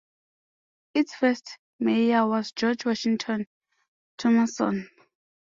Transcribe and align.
Its 0.95 1.13
first 1.13 1.59
mayor 1.79 2.25
was 2.25 2.51
George 2.53 2.85
Washington 2.87 3.45
Thomason. 4.17 4.89